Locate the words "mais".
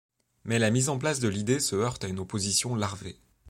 0.45-0.57